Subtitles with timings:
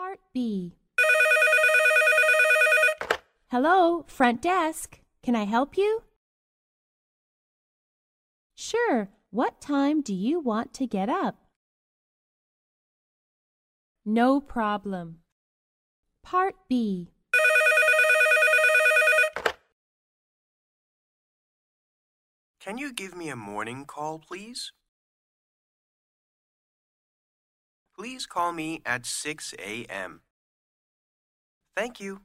[0.00, 0.72] Part B.
[3.48, 4.98] Hello, front desk.
[5.22, 6.04] Can I help you?
[8.54, 9.10] Sure.
[9.30, 11.36] What time do you want to get up?
[14.06, 15.18] No problem.
[16.22, 17.10] Part B.
[22.58, 24.72] Can you give me a morning call, please?
[28.00, 30.22] Please call me at 6 a.m.
[31.76, 32.22] Thank you.